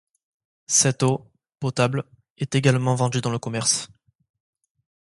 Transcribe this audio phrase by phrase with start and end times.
[0.65, 1.29] Cette eau,
[1.59, 2.05] potable,
[2.39, 3.87] est également vendue dans le commerce.